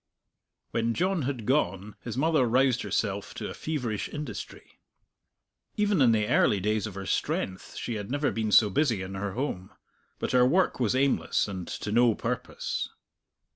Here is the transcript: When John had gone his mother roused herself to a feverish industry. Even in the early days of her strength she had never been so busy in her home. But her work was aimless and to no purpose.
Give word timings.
When 0.71 0.95
John 0.95 1.21
had 1.29 1.45
gone 1.45 1.95
his 2.01 2.17
mother 2.17 2.47
roused 2.47 2.81
herself 2.81 3.35
to 3.35 3.51
a 3.51 3.53
feverish 3.53 4.09
industry. 4.09 4.79
Even 5.77 6.01
in 6.01 6.11
the 6.11 6.27
early 6.27 6.59
days 6.59 6.87
of 6.87 6.95
her 6.95 7.05
strength 7.05 7.75
she 7.75 7.93
had 7.93 8.09
never 8.09 8.31
been 8.31 8.51
so 8.51 8.71
busy 8.71 9.03
in 9.03 9.13
her 9.13 9.33
home. 9.33 9.69
But 10.17 10.31
her 10.31 10.43
work 10.43 10.79
was 10.79 10.95
aimless 10.95 11.47
and 11.47 11.67
to 11.67 11.91
no 11.91 12.15
purpose. 12.15 12.89